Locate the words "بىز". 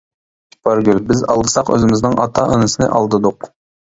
1.11-1.19